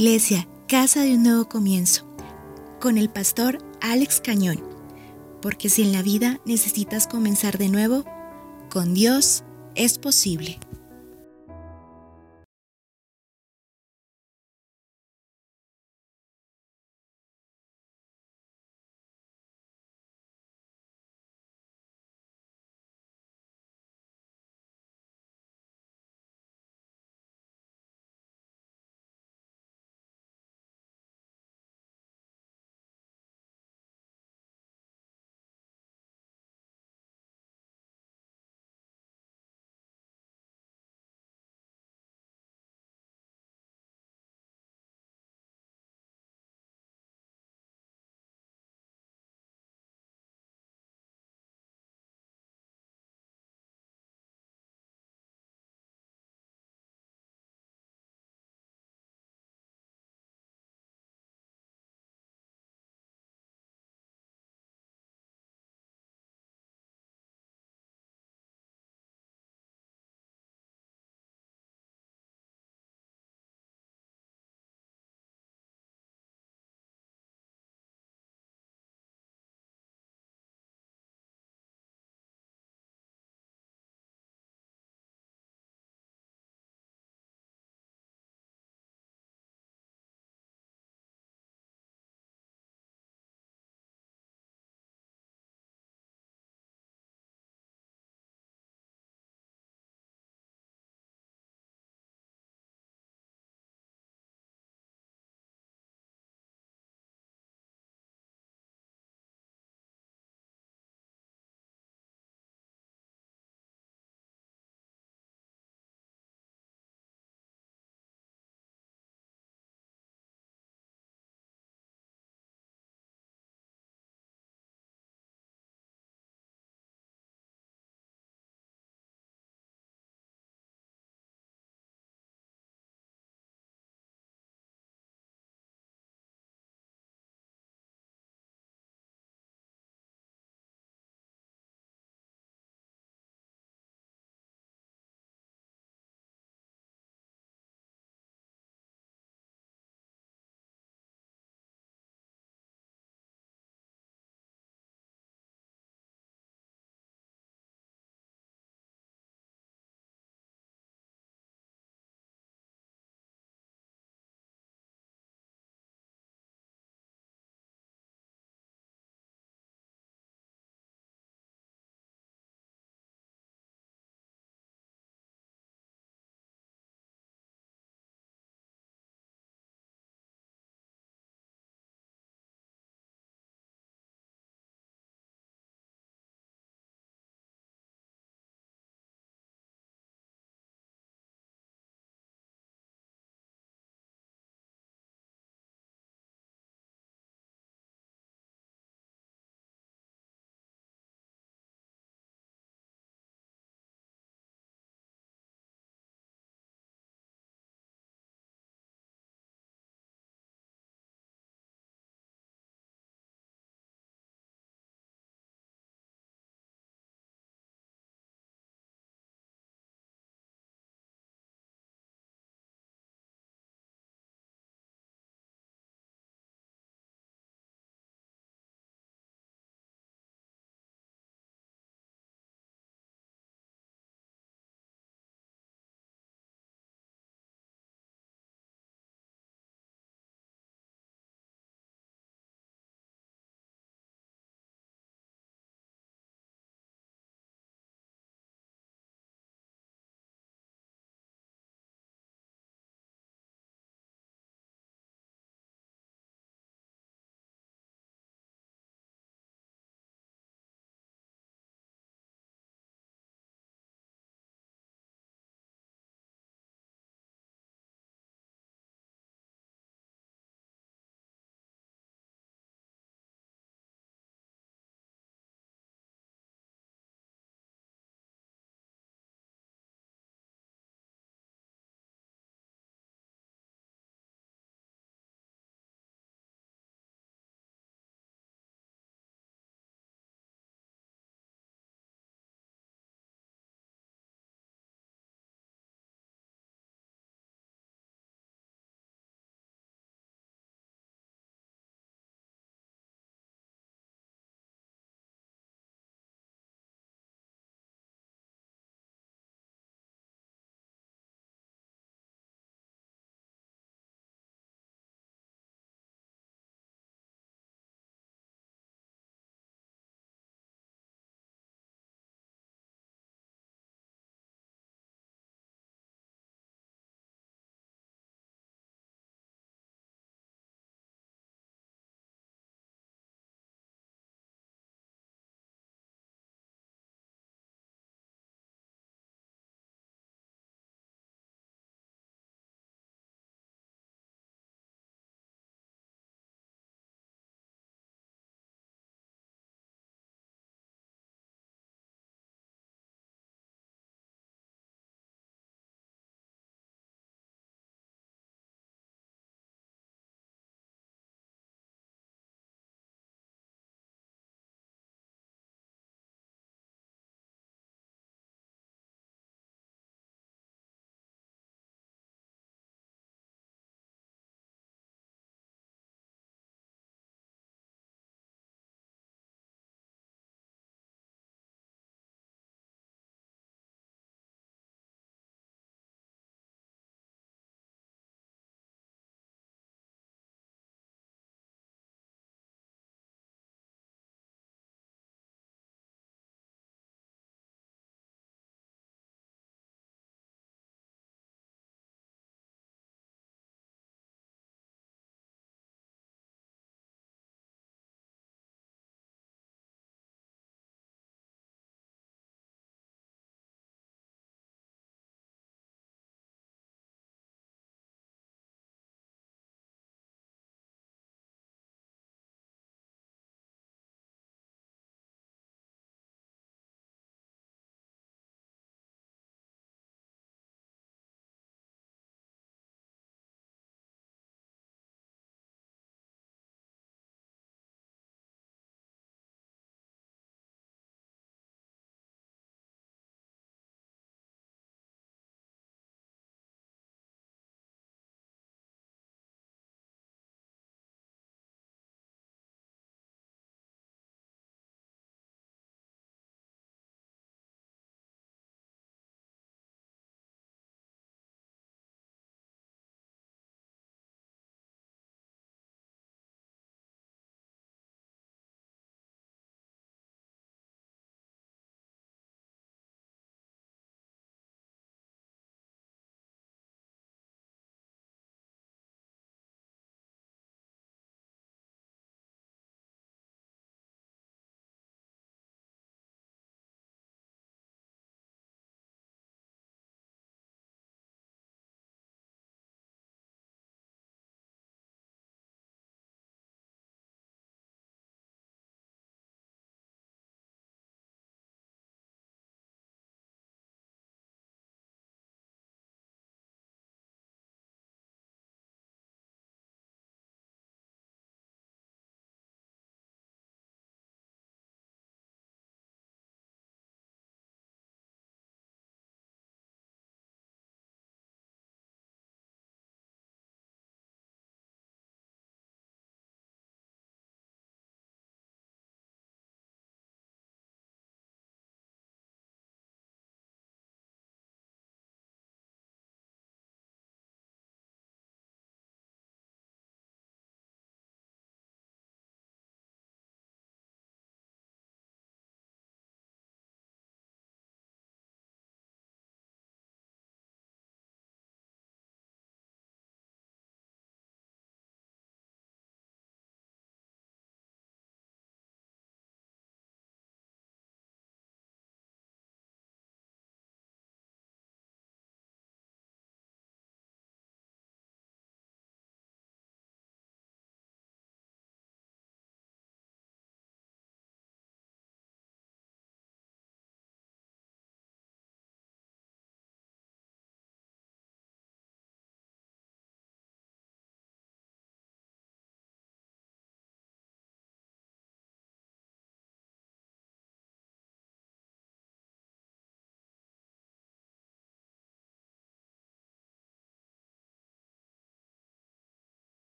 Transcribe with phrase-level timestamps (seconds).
[0.00, 2.06] Iglesia, Casa de un Nuevo Comienzo,
[2.80, 4.64] con el pastor Alex Cañón.
[5.42, 8.06] Porque si en la vida necesitas comenzar de nuevo,
[8.70, 9.44] con Dios
[9.74, 10.58] es posible.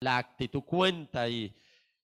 [0.00, 1.54] La actitud cuenta y,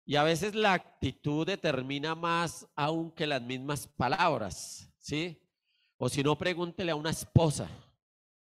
[0.05, 5.41] y a veces la actitud determina más aún que las mismas palabras, ¿sí?
[5.97, 7.69] O si no, pregúntele a una esposa,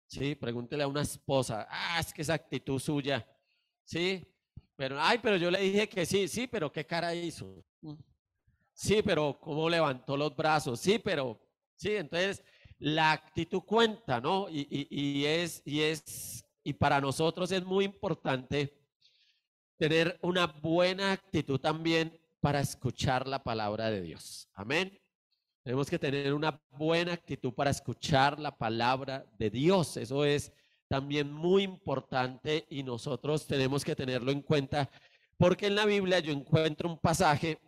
[0.07, 0.35] ¿sí?
[0.35, 3.27] Pregúntele a una esposa, ah, es que esa actitud suya,
[3.85, 4.27] ¿sí?
[4.77, 7.65] Pero, ay, pero yo le dije que sí, sí, pero ¿qué cara hizo?
[7.83, 7.95] Mm.
[8.73, 10.81] Sí, pero ¿cómo levantó los brazos?
[10.81, 11.39] Sí, pero,
[11.75, 12.43] sí, entonces
[12.79, 14.49] la actitud cuenta, ¿no?
[14.49, 18.80] Y, y, y es, y es, y para nosotros es muy importante
[19.81, 24.47] tener una buena actitud también para escuchar la palabra de Dios.
[24.53, 25.01] Amén.
[25.62, 29.97] Tenemos que tener una buena actitud para escuchar la palabra de Dios.
[29.97, 30.53] Eso es
[30.87, 34.90] también muy importante y nosotros tenemos que tenerlo en cuenta
[35.38, 37.59] porque en la Biblia yo encuentro un pasaje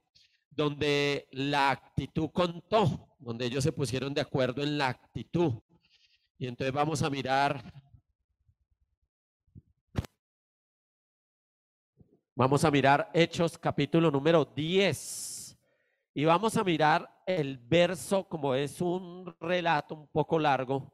[0.51, 5.55] donde la actitud contó, donde ellos se pusieron de acuerdo en la actitud.
[6.37, 7.73] Y entonces vamos a mirar
[12.43, 15.57] Vamos a mirar Hechos capítulo número 10
[16.13, 20.93] y vamos a mirar el verso como es un relato un poco largo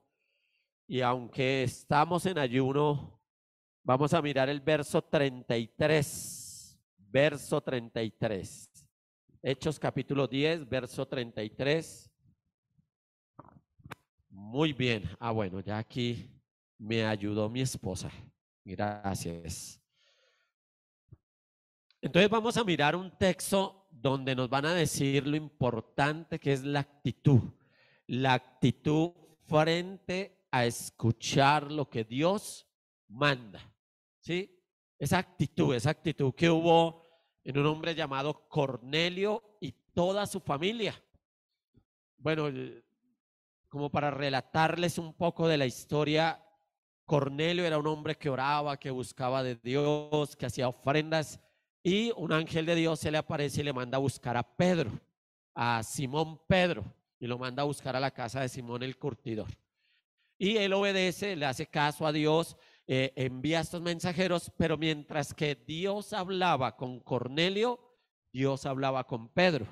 [0.87, 3.19] y aunque estamos en ayuno,
[3.83, 8.71] vamos a mirar el verso 33, verso 33.
[9.43, 12.11] Hechos capítulo 10, verso 33.
[14.29, 15.05] Muy bien.
[15.19, 16.31] Ah, bueno, ya aquí
[16.77, 18.11] me ayudó mi esposa.
[18.67, 19.81] Gracias.
[22.01, 26.63] Entonces vamos a mirar un texto donde nos van a decir lo importante que es
[26.63, 27.41] la actitud.
[28.07, 29.13] La actitud
[29.47, 32.67] frente a escuchar lo que Dios
[33.09, 33.61] manda.
[34.21, 34.63] ¿Sí?
[34.99, 37.09] Esa actitud, esa actitud que hubo
[37.43, 40.95] en un hombre llamado Cornelio y toda su familia.
[42.17, 42.49] Bueno,
[43.69, 46.45] como para relatarles un poco de la historia,
[47.05, 51.41] Cornelio era un hombre que oraba, que buscaba de Dios, que hacía ofrendas
[51.83, 54.91] y un ángel de Dios se le aparece y le manda a buscar a Pedro,
[55.55, 56.85] a Simón Pedro,
[57.19, 59.49] y lo manda a buscar a la casa de Simón el curtidor.
[60.39, 62.57] Y él obedece, le hace caso a Dios,
[62.87, 67.81] eh, envía a estos mensajeros, pero mientras que Dios hablaba con Cornelio,
[68.33, 69.67] Dios hablaba con Pedro.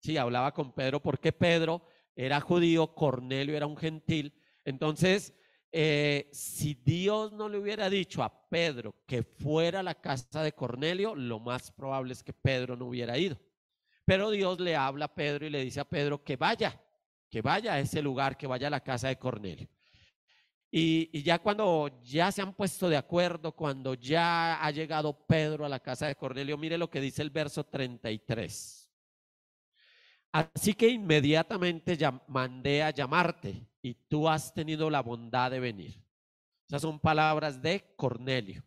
[0.00, 1.82] Sí, hablaba con Pedro porque Pedro
[2.14, 4.34] era judío, Cornelio era un gentil.
[4.64, 5.34] Entonces,
[5.78, 10.52] eh, si Dios no le hubiera dicho a Pedro que fuera a la casa de
[10.52, 13.38] Cornelio, lo más probable es que Pedro no hubiera ido.
[14.06, 16.80] Pero Dios le habla a Pedro y le dice a Pedro que vaya,
[17.28, 19.68] que vaya a ese lugar, que vaya a la casa de Cornelio.
[20.70, 25.68] Y, ya cuando ya se han puesto de acuerdo, cuando ya ha llegado Pedro a
[25.68, 28.85] la casa de Cornelio, mire lo que dice el verso 33.
[30.36, 36.04] Así que inmediatamente mandé a llamarte y tú has tenido la bondad de venir.
[36.68, 38.62] Esas son palabras de Cornelio.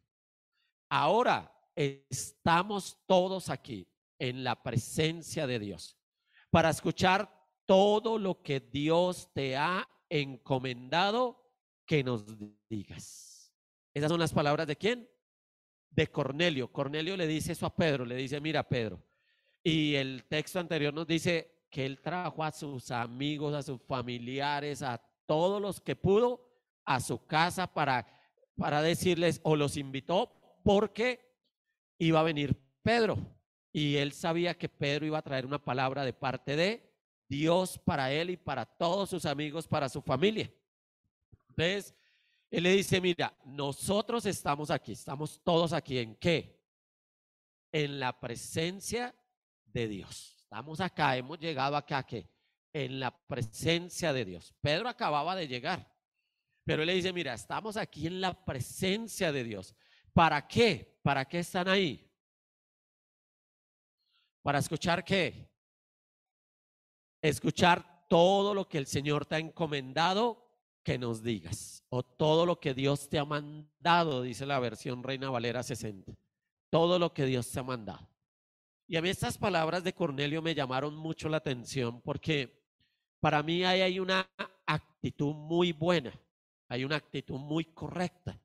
[0.90, 5.96] Ahora estamos todos aquí en la presencia de Dios
[6.50, 7.32] para escuchar
[7.68, 11.54] todo lo que Dios te ha encomendado
[11.86, 12.26] que nos
[12.68, 13.54] digas.
[13.94, 15.08] Esas son las palabras de quién?
[15.92, 16.72] De Cornelio.
[16.72, 19.06] Cornelio le dice eso a Pedro, le dice, mira Pedro.
[19.62, 24.82] Y el texto anterior nos dice, que él trajo a sus amigos, a sus familiares,
[24.82, 26.50] a todos los que pudo
[26.86, 28.08] a su casa para,
[28.58, 30.32] para decirles o los invitó
[30.64, 31.20] porque
[32.00, 33.18] iba a venir Pedro
[33.72, 36.92] y él sabía que Pedro iba a traer una palabra de parte de
[37.28, 40.52] Dios para él y para todos sus amigos, para su familia.
[41.50, 41.94] Entonces,
[42.50, 46.60] él le dice, mira, nosotros estamos aquí, estamos todos aquí, ¿en qué?
[47.72, 49.14] En la presencia
[49.66, 50.39] de Dios.
[50.52, 52.28] Estamos acá, hemos llegado acá que
[52.74, 54.52] en la presencia de Dios.
[54.60, 55.96] Pedro acababa de llegar,
[56.66, 59.76] pero él le dice, mira, estamos aquí en la presencia de Dios.
[60.12, 61.00] ¿Para qué?
[61.04, 62.12] ¿Para qué están ahí?
[64.42, 65.52] ¿Para escuchar qué?
[67.22, 70.50] Escuchar todo lo que el Señor te ha encomendado
[70.82, 71.84] que nos digas.
[71.90, 76.12] O todo lo que Dios te ha mandado, dice la versión Reina Valera 60.
[76.72, 78.10] Todo lo que Dios te ha mandado.
[78.92, 82.66] Y a mí estas palabras de Cornelio me llamaron mucho la atención porque
[83.20, 84.28] para mí hay una
[84.66, 86.12] actitud muy buena,
[86.68, 88.42] hay una actitud muy correcta.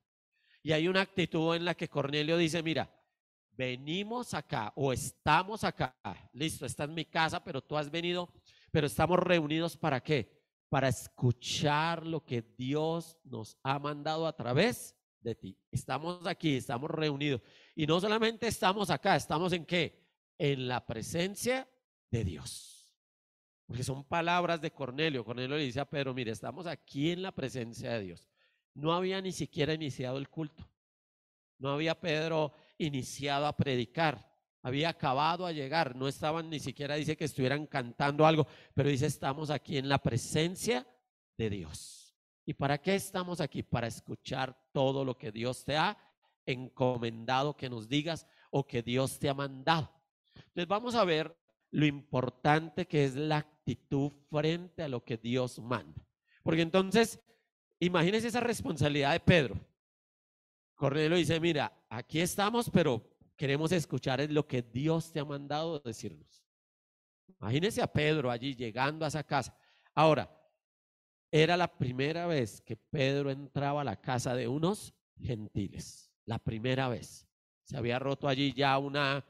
[0.61, 2.87] Y hay una actitud en la que Cornelio dice, mira,
[3.53, 5.95] venimos acá o estamos acá,
[6.33, 8.31] listo, está en mi casa, pero tú has venido,
[8.69, 10.43] pero estamos reunidos para qué?
[10.69, 15.57] Para escuchar lo que Dios nos ha mandado a través de ti.
[15.71, 17.41] Estamos aquí, estamos reunidos.
[17.75, 20.04] Y no solamente estamos acá, estamos en qué?
[20.37, 21.67] En la presencia
[22.11, 22.95] de Dios.
[23.65, 25.25] Porque son palabras de Cornelio.
[25.25, 28.29] Cornelio le dice a Pedro, mire, estamos aquí en la presencia de Dios.
[28.73, 30.69] No había ni siquiera iniciado el culto.
[31.57, 34.29] No había Pedro iniciado a predicar,
[34.61, 39.05] había acabado a llegar, no estaban ni siquiera, dice que estuvieran cantando algo, pero dice,
[39.05, 40.85] estamos aquí en la presencia
[41.37, 42.15] de Dios.
[42.45, 43.63] ¿Y para qué estamos aquí?
[43.63, 45.97] Para escuchar todo lo que Dios te ha
[46.45, 49.94] encomendado que nos digas o que Dios te ha mandado.
[50.35, 51.35] Entonces vamos a ver
[51.71, 56.05] lo importante que es la actitud frente a lo que Dios manda.
[56.43, 57.19] Porque entonces,
[57.79, 59.59] imagínense esa responsabilidad de Pedro.
[60.75, 63.03] Cornelio dice, mira, aquí estamos, pero
[63.35, 66.45] queremos escuchar lo que Dios te ha mandado decirnos.
[67.39, 69.57] Imagínense a Pedro allí llegando a esa casa.
[69.93, 70.29] Ahora,
[71.31, 76.11] era la primera vez que Pedro entraba a la casa de unos gentiles.
[76.25, 77.27] La primera vez.
[77.63, 79.25] Se había roto allí ya una,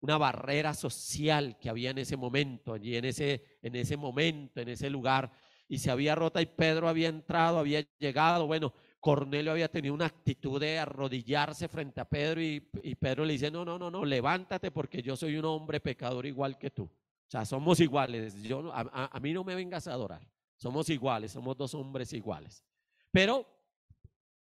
[0.00, 4.68] una barrera social que había en ese momento, allí en ese, en ese momento, en
[4.68, 5.30] ese lugar.
[5.68, 8.46] Y se había roto y Pedro había entrado, había llegado.
[8.46, 12.60] Bueno, Cornelio había tenido una actitud de arrodillarse frente a Pedro y,
[12.98, 16.58] Pedro le dice, no, no, no, no, levántate porque yo soy un hombre pecador igual
[16.58, 16.84] que tú.
[16.84, 18.42] O sea, somos iguales.
[18.42, 20.26] Yo, a, a mí no me vengas a adorar.
[20.56, 22.64] Somos iguales, somos dos hombres iguales.
[23.12, 23.46] Pero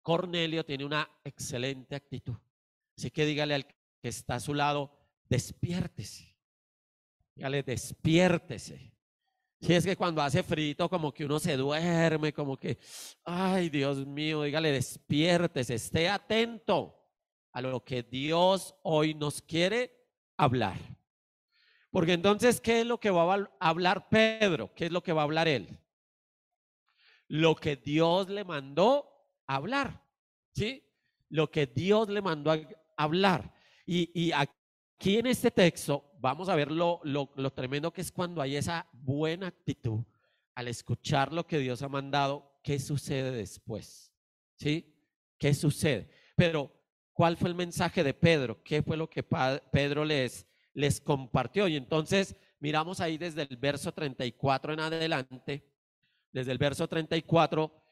[0.02, 2.36] Cornelio tiene una excelente actitud.
[2.98, 4.95] Así que dígale al que está a su lado,
[5.30, 6.36] despiértese.
[7.36, 8.94] Dígale, despiértese.
[9.62, 12.78] Si es que cuando hace frito, como que uno se duerme, como que,
[13.24, 16.96] ay Dios mío, dígale, despiértese, esté atento
[17.52, 19.92] a lo que Dios hoy nos quiere
[20.38, 20.78] hablar.
[21.90, 24.74] Porque entonces, ¿qué es lo que va a hablar Pedro?
[24.76, 25.80] ¿Qué es lo que va a hablar él?
[27.28, 29.10] Lo que Dios le mandó
[29.48, 30.04] hablar,
[30.54, 30.84] ¿sí?
[31.30, 32.54] Lo que Dios le mandó
[32.98, 33.54] hablar.
[33.86, 34.34] Y, y
[34.96, 38.88] aquí en este texto vamos a ver lo, lo, tremendo que es cuando hay esa
[38.94, 40.04] buena actitud
[40.56, 44.12] al escuchar lo que Dios ha mandado, ¿qué sucede después?
[44.56, 44.96] ¿Sí?
[45.38, 46.10] ¿Qué sucede?
[46.36, 46.72] Pero,
[47.12, 48.64] ¿cuál fue el mensaje de Pedro?
[48.64, 51.68] ¿Qué fue lo que Pedro les, les compartió?
[51.68, 55.70] Y entonces, miramos ahí desde el verso 34 en adelante,
[56.32, 57.84] desde el verso 34,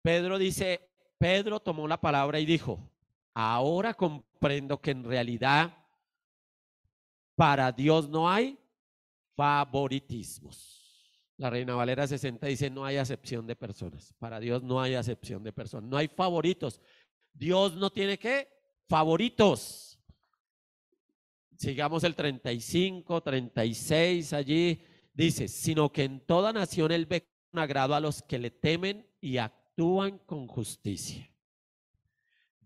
[0.00, 0.88] Pedro dice,
[1.18, 2.90] Pedro tomó la palabra y dijo,
[3.34, 5.85] ahora comprendo que en realidad
[7.36, 8.58] para Dios no hay
[9.36, 10.82] favoritismos.
[11.36, 14.14] La Reina Valera 60 dice, no hay acepción de personas.
[14.18, 15.88] Para Dios no hay acepción de personas.
[15.88, 16.80] No hay favoritos.
[17.34, 18.48] Dios no tiene que
[18.88, 20.00] favoritos.
[21.56, 24.80] Sigamos el 35, 36 allí.
[25.12, 29.06] Dice, sino que en toda nación Él ve con agrado a los que le temen
[29.20, 31.30] y actúan con justicia.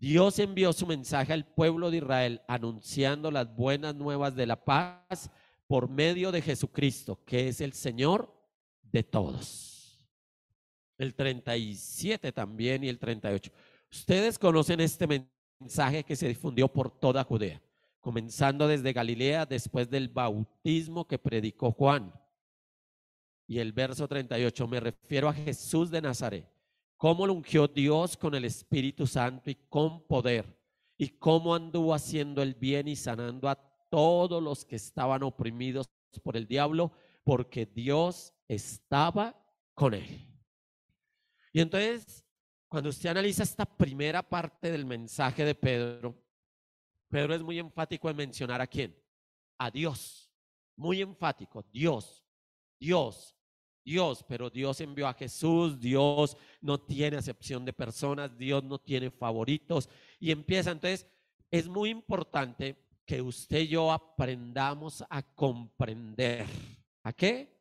[0.01, 5.29] Dios envió su mensaje al pueblo de Israel anunciando las buenas nuevas de la paz
[5.67, 8.35] por medio de Jesucristo, que es el Señor
[8.81, 10.03] de todos.
[10.97, 13.51] El 37 también y el 38.
[13.91, 15.27] Ustedes conocen este
[15.59, 17.61] mensaje que se difundió por toda Judea,
[17.99, 22.11] comenzando desde Galilea después del bautismo que predicó Juan.
[23.45, 26.50] Y el verso 38, me refiero a Jesús de Nazaret
[27.01, 30.55] cómo lo ungió Dios con el Espíritu Santo y con poder,
[30.99, 33.55] y cómo anduvo haciendo el bien y sanando a
[33.89, 35.89] todos los que estaban oprimidos
[36.21, 36.91] por el diablo,
[37.23, 39.35] porque Dios estaba
[39.73, 40.27] con él.
[41.51, 42.23] Y entonces,
[42.67, 46.15] cuando usted analiza esta primera parte del mensaje de Pedro,
[47.09, 48.95] Pedro es muy enfático en mencionar a quién?
[49.57, 50.31] A Dios.
[50.75, 52.23] Muy enfático, Dios.
[52.79, 53.35] Dios,
[53.83, 59.09] Dios, pero Dios envió a Jesús, Dios no tiene acepción de personas, Dios no tiene
[59.09, 60.71] favoritos y empieza.
[60.71, 61.07] Entonces,
[61.49, 66.45] es muy importante que usted y yo aprendamos a comprender.
[67.03, 67.59] ¿A qué?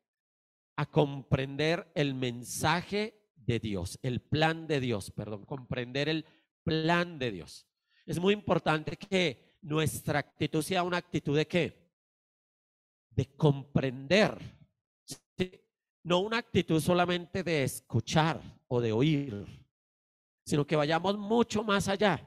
[0.76, 6.24] A comprender el mensaje de Dios, el plan de Dios, perdón, comprender el
[6.62, 7.66] plan de Dios.
[8.06, 11.90] Es muy importante que nuestra actitud sea una actitud de qué?
[13.10, 14.59] De comprender
[16.02, 19.46] no una actitud solamente de escuchar o de oír,
[20.44, 22.26] sino que vayamos mucho más allá,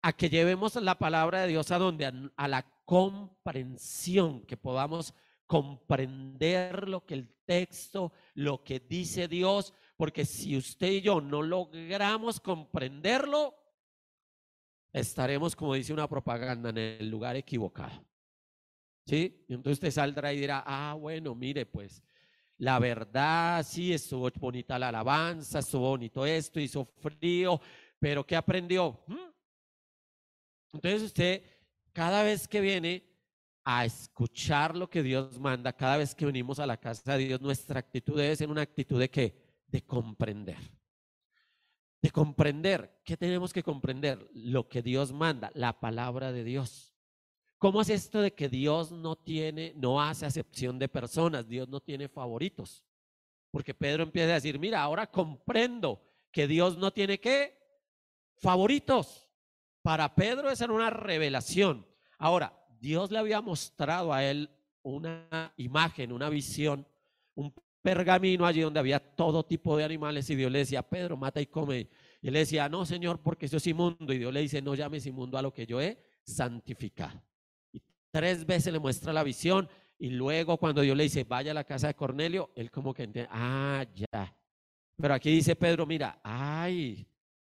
[0.00, 5.12] a que llevemos la palabra de Dios a donde, a, la comprensión, que podamos
[5.46, 11.42] comprender lo que el texto, lo que dice Dios, porque si usted y yo no
[11.42, 13.54] logramos comprenderlo,
[14.92, 18.04] estaremos, como dice una propaganda, en el lugar equivocado.
[19.06, 19.44] ¿Sí?
[19.48, 22.02] Entonces usted saldrá y dirá, ah, bueno, mire, pues
[22.58, 27.60] la verdad, sí, estuvo bonita la alabanza, estuvo bonito esto, hizo frío,
[27.98, 29.00] pero ¿qué aprendió?
[29.06, 29.16] ¿Mm?
[30.74, 31.42] Entonces usted,
[31.92, 33.04] cada vez que viene
[33.64, 37.40] a escuchar lo que Dios manda, cada vez que venimos a la casa de Dios,
[37.40, 39.40] nuestra actitud debe ser una actitud de qué?
[39.66, 40.58] De comprender.
[42.00, 43.00] de comprender.
[43.04, 44.28] ¿Qué tenemos que comprender?
[44.32, 46.97] Lo que Dios manda, la palabra de Dios.
[47.58, 51.48] ¿Cómo es esto de que Dios no tiene, no hace acepción de personas?
[51.48, 52.84] Dios no tiene favoritos.
[53.50, 56.00] Porque Pedro empieza a decir, mira, ahora comprendo
[56.30, 57.58] que Dios no tiene qué
[58.36, 59.28] favoritos.
[59.82, 61.84] Para Pedro esa era una revelación.
[62.18, 64.50] Ahora, Dios le había mostrado a él
[64.82, 66.86] una imagen, una visión,
[67.34, 67.52] un
[67.82, 71.46] pergamino allí donde había todo tipo de animales y Dios le decía, Pedro, mata y
[71.46, 71.88] come.
[72.20, 74.12] Y él le decía, no, Señor, porque eso es inmundo.
[74.12, 77.20] Y Dios le dice, no llames inmundo a lo que yo he santificado.
[78.18, 81.62] Tres veces le muestra la visión y luego cuando Dios le dice, vaya a la
[81.62, 84.36] casa de Cornelio, él como que entiende, ah, ya.
[84.96, 87.06] Pero aquí dice Pedro, mira, ay,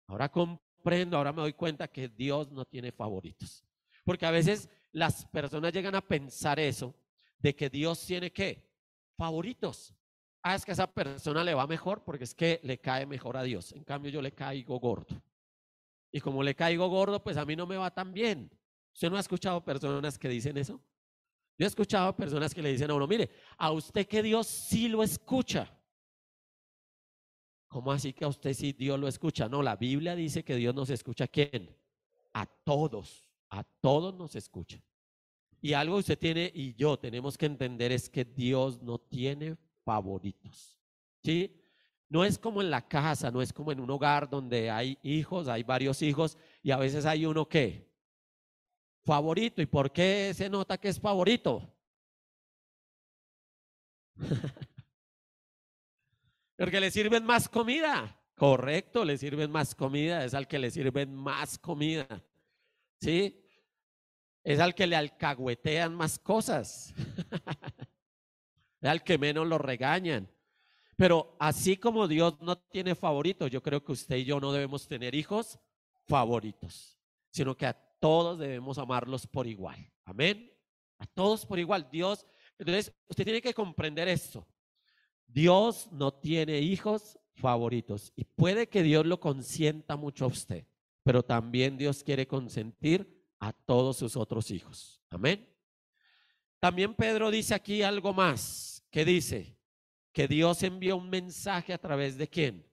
[0.06, 3.64] ahora comprendo, ahora me doy cuenta que Dios no tiene favoritos.
[4.04, 6.94] Porque a veces las personas llegan a pensar eso,
[7.38, 8.62] de que Dios tiene qué?
[9.16, 9.94] Favoritos.
[10.42, 13.38] Ah, es que a esa persona le va mejor porque es que le cae mejor
[13.38, 13.72] a Dios.
[13.72, 15.22] En cambio, yo le caigo gordo.
[16.12, 18.50] Y como le caigo gordo, pues a mí no me va tan bien.
[18.92, 20.80] ¿Usted no ha escuchado personas que dicen eso?
[21.58, 23.28] Yo he escuchado personas que le dicen a uno, mire,
[23.58, 25.70] a usted que Dios sí lo escucha.
[27.68, 29.48] ¿Cómo así que a usted sí Dios lo escucha?
[29.48, 31.76] No, la Biblia dice que Dios nos escucha a quién?
[32.32, 34.82] A todos, a todos nos escucha.
[35.60, 40.78] Y algo usted tiene y yo tenemos que entender es que Dios no tiene favoritos.
[41.22, 41.62] ¿Sí?
[42.08, 45.46] No es como en la casa, no es como en un hogar donde hay hijos,
[45.46, 47.89] hay varios hijos y a veces hay uno que
[49.04, 49.62] favorito.
[49.62, 51.72] ¿Y por qué se nota que es favorito?
[56.56, 58.16] Porque le sirven más comida.
[58.34, 62.06] Correcto, le sirven más comida, es al que le sirven más comida.
[63.00, 63.44] ¿Sí?
[64.42, 66.94] Es al que le alcahuetean más cosas.
[68.80, 70.30] es al que menos lo regañan.
[70.96, 74.86] Pero así como Dios no tiene favoritos, yo creo que usted y yo no debemos
[74.86, 75.58] tener hijos
[76.06, 76.98] favoritos,
[77.30, 79.90] sino que a todos debemos amarlos por igual.
[80.04, 80.50] Amén.
[80.98, 81.88] A todos por igual.
[81.90, 82.26] Dios,
[82.58, 84.46] entonces usted tiene que comprender esto.
[85.26, 90.66] Dios no tiene hijos favoritos y puede que Dios lo consienta mucho a usted,
[91.04, 95.00] pero también Dios quiere consentir a todos sus otros hijos.
[95.08, 95.48] Amén.
[96.58, 99.56] También Pedro dice aquí algo más, que dice
[100.12, 102.66] que Dios envió un mensaje a través de quién?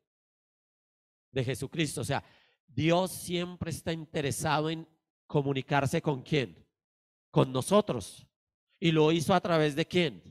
[1.31, 2.01] De Jesucristo.
[2.01, 2.23] O sea,
[2.67, 4.87] Dios siempre está interesado en
[5.27, 6.65] comunicarse con quién?
[7.29, 8.25] Con nosotros.
[8.79, 10.23] Y lo hizo a través de quién?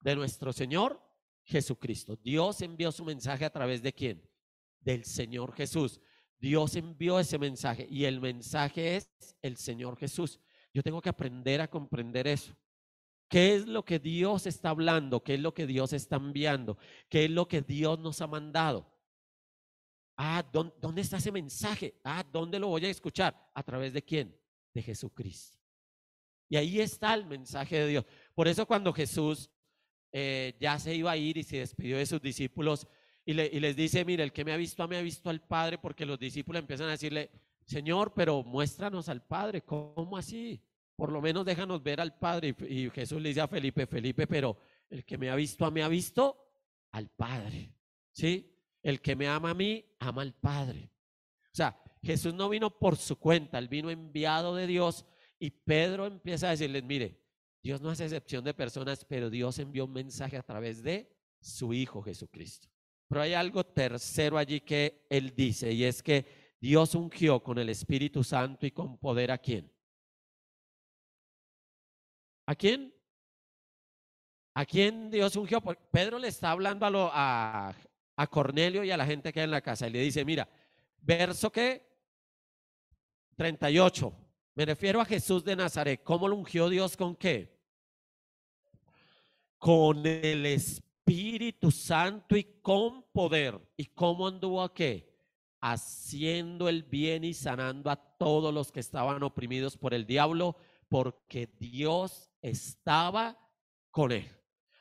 [0.00, 1.02] De nuestro Señor
[1.44, 2.16] Jesucristo.
[2.16, 4.28] Dios envió su mensaje a través de quién?
[4.80, 6.00] Del Señor Jesús.
[6.38, 9.10] Dios envió ese mensaje y el mensaje es
[9.42, 10.38] el Señor Jesús.
[10.72, 12.54] Yo tengo que aprender a comprender eso.
[13.28, 15.22] ¿Qué es lo que Dios está hablando?
[15.22, 16.78] ¿Qué es lo que Dios está enviando?
[17.08, 18.95] ¿Qué es lo que Dios nos ha mandado?
[20.16, 21.94] Ah, ¿dónde, está ese mensaje?
[22.02, 23.50] Ah, ¿dónde lo voy a escuchar?
[23.54, 24.34] ¿A través de quién?
[24.72, 25.58] De Jesucristo.
[26.48, 28.04] Y ahí está el mensaje de Dios.
[28.34, 29.50] Por eso cuando Jesús
[30.12, 32.86] eh, ya se iba a ir y se despidió de sus discípulos,
[33.28, 36.06] y, les dice, mire, el que me ha visto mí ha visto al Padre, porque
[36.06, 37.28] los discípulos empiezan a decirle,
[37.64, 40.62] Señor, pero muéstranos al Padre, ¿cómo así?
[40.94, 42.54] Por lo menos déjanos ver al Padre.
[42.68, 44.56] Y, Jesús le dice a Felipe, Felipe, pero
[44.88, 46.38] el que me ha visto mí ha visto
[46.92, 47.74] al Padre,
[48.12, 48.55] ¿sí?
[48.86, 50.92] El que me ama a mí, ama al Padre.
[51.46, 55.04] O sea, Jesús no vino por su cuenta, él vino enviado de Dios
[55.40, 57.20] y Pedro empieza a decirles, mire,
[57.64, 61.74] Dios no hace excepción de personas, pero Dios envió un mensaje a través de su
[61.74, 62.68] Hijo Jesucristo.
[63.08, 67.70] Pero hay algo tercero allí que él dice y es que Dios ungió con el
[67.70, 69.68] Espíritu Santo y con poder a quién.
[72.46, 72.94] ¿A quién?
[74.54, 75.60] ¿A quién Dios ungió?
[75.60, 77.74] Pedro le está hablando a, a,
[78.26, 80.48] Cornelio y a la gente que hay en la casa y le dice, mira,
[81.02, 81.86] verso que
[83.36, 84.12] 38.
[84.54, 86.02] Me refiero a Jesús de Nazaret.
[86.02, 87.60] ¿Cómo lo ungió Dios con qué?
[89.58, 93.60] Con el Espíritu Santo y con poder.
[93.76, 95.14] ¿Y cómo anduvo a qué?
[95.60, 100.56] Haciendo el bien y sanando a todos los que estaban oprimidos por el diablo,
[100.88, 103.38] porque Dios estaba
[103.90, 104.35] con él.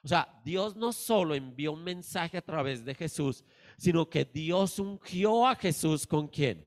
[0.06, 3.43] O sea, Dios no solo envió un mensaje a través de Jesús,
[3.76, 6.66] sino que Dios ungió a Jesús con quién?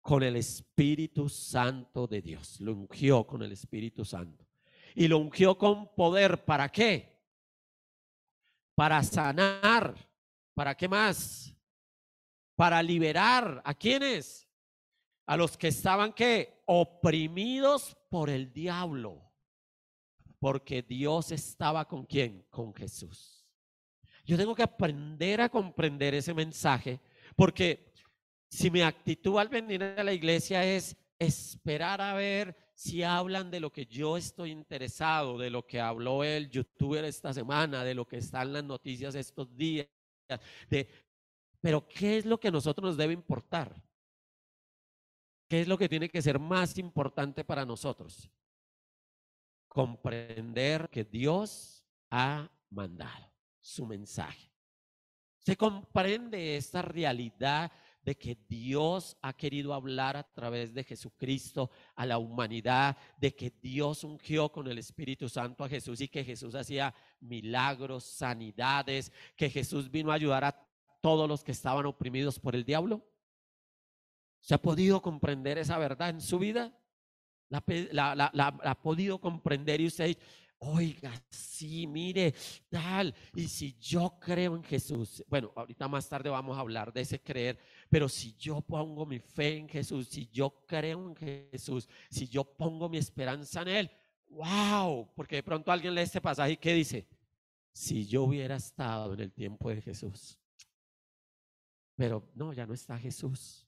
[0.00, 2.60] Con el Espíritu Santo de Dios.
[2.60, 4.46] Lo ungió con el Espíritu Santo.
[4.94, 6.44] Y lo ungió con poder.
[6.44, 7.18] ¿Para qué?
[8.78, 9.92] para sanar.
[10.54, 11.52] ¿Para qué más?
[12.54, 13.60] Para liberar.
[13.64, 14.48] ¿A quiénes?
[15.26, 19.27] A los que estaban que oprimidos por el diablo.
[20.38, 22.46] Porque Dios estaba con quién?
[22.50, 23.44] Con Jesús.
[24.24, 27.00] Yo tengo que aprender a comprender ese mensaje
[27.34, 27.92] Porque
[28.50, 33.60] si mi actitud al venir a la iglesia es esperar a ver si hablan de
[33.60, 38.06] lo que yo estoy interesado, de lo que habló el youtuber esta semana, de lo
[38.06, 39.88] que está en las noticias estos días,
[40.70, 40.88] de,
[41.60, 43.74] pero ¿qué es lo que a nosotros nos debe importar?
[45.48, 48.30] ¿Qué es lo que tiene que ser más importante para nosotros?
[49.78, 54.50] Comprender que Dios ha mandado su mensaje.
[55.38, 57.70] Se comprende esta realidad
[58.02, 63.50] de que Dios ha querido hablar a través de Jesucristo a la humanidad, de que
[63.50, 69.48] Dios ungió con el Espíritu Santo a Jesús y que Jesús hacía milagros, sanidades, que
[69.48, 70.60] Jesús vino a ayudar a
[71.00, 73.06] todos los que estaban oprimidos por el diablo.
[74.40, 76.76] ¿Se ha podido comprender esa verdad en su vida?
[77.48, 80.16] ¿La, ha podido comprender y usted
[80.60, 82.34] oiga, sí, mire,
[82.68, 87.02] tal, y si yo creo en Jesús, bueno, ahorita más tarde vamos a hablar de
[87.02, 91.88] ese creer, pero si yo pongo mi fe en Jesús, si yo creo en Jesús,
[92.10, 93.90] si yo pongo mi esperanza en Él,
[94.30, 97.06] wow, porque de pronto alguien lee este pasaje y ¿qué dice?
[97.72, 100.38] Si yo hubiera estado en el tiempo de Jesús,
[101.94, 103.67] pero no, ya no está Jesús.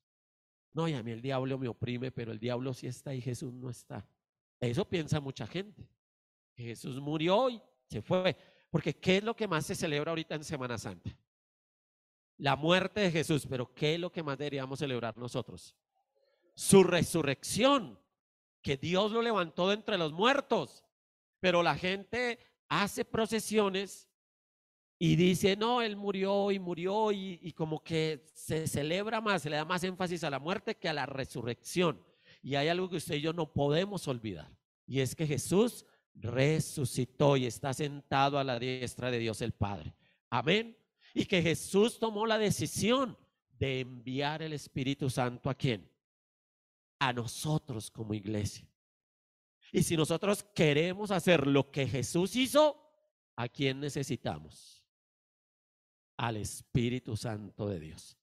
[0.72, 3.52] No, y a mí el diablo me oprime, pero el diablo sí está y Jesús
[3.52, 4.06] no está.
[4.60, 5.88] Eso piensa mucha gente.
[6.56, 8.36] Jesús murió y se fue.
[8.70, 11.10] Porque ¿qué es lo que más se celebra ahorita en Semana Santa?
[12.36, 15.76] La muerte de Jesús, pero ¿qué es lo que más deberíamos celebrar nosotros?
[16.54, 17.98] Su resurrección,
[18.62, 20.84] que Dios lo levantó de entre los muertos.
[21.40, 24.09] Pero la gente hace procesiones
[25.02, 29.56] y dice, no, él murió y murió y, como que se celebra más, se le
[29.56, 32.04] da más énfasis a la muerte que a la resurrección.
[32.42, 34.54] Y hay algo que usted y yo no podemos olvidar.
[34.86, 39.94] Y es que Jesús resucitó y está sentado a la diestra de Dios el Padre.
[40.28, 40.76] Amén.
[41.14, 43.16] Y que Jesús tomó la decisión
[43.58, 45.90] de enviar el Espíritu Santo a quién?
[46.98, 48.68] A nosotros como iglesia.
[49.72, 52.76] Y si nosotros queremos hacer lo que Jesús hizo,
[53.34, 54.79] ¿a quién necesitamos?
[56.20, 58.18] Al Espíritu Santo de Dios.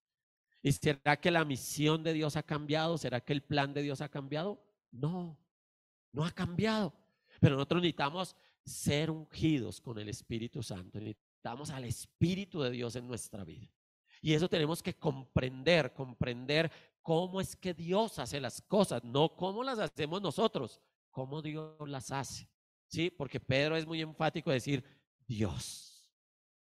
[0.61, 2.95] ¿Y será que la misión de Dios ha cambiado?
[2.99, 4.63] ¿Será que el plan de Dios ha cambiado?
[4.91, 5.35] No,
[6.11, 6.93] no ha cambiado.
[7.39, 10.99] Pero nosotros necesitamos ser ungidos con el Espíritu Santo.
[10.99, 13.67] Necesitamos al Espíritu de Dios en nuestra vida.
[14.21, 16.71] Y eso tenemos que comprender, comprender
[17.01, 20.79] cómo es que Dios hace las cosas, no cómo las hacemos nosotros,
[21.09, 22.47] cómo Dios las hace.
[22.85, 23.09] ¿Sí?
[23.09, 24.83] Porque Pedro es muy enfático de decir,
[25.25, 25.96] Dios.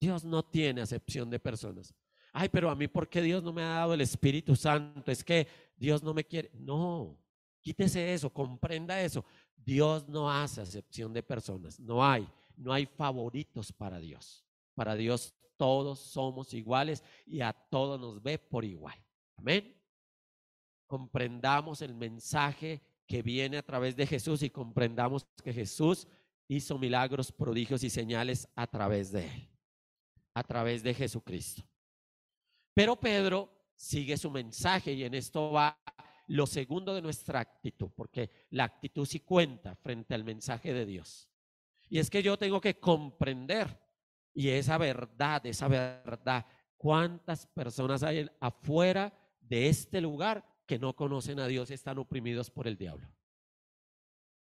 [0.01, 1.95] Dios no tiene acepción de personas.
[2.33, 5.11] Ay, pero a mí, ¿por qué Dios no me ha dado el Espíritu Santo?
[5.11, 6.51] Es que Dios no me quiere.
[6.55, 7.19] No,
[7.61, 9.25] quítese eso, comprenda eso.
[9.57, 14.45] Dios no hace acepción de personas, no hay, no hay favoritos para Dios.
[14.75, 18.97] Para Dios todos somos iguales y a todos nos ve por igual.
[19.37, 19.75] Amén.
[20.87, 26.07] Comprendamos el mensaje que viene a través de Jesús y comprendamos que Jesús
[26.47, 29.49] hizo milagros, prodigios y señales a través de él,
[30.39, 31.63] a través de Jesucristo.
[32.75, 35.79] Pero Pedro sigue su mensaje y en esto va
[36.29, 41.31] lo segundo de nuestra actitud, porque la actitud sí cuenta frente al mensaje de Dios.
[41.89, 43.81] Y es que yo tengo que comprender,
[44.35, 51.41] y esa verdad, esa verdad, cuántas personas hay afuera de este lugar que no conocen
[51.41, 53.09] a Dios y están oprimidos por el diablo.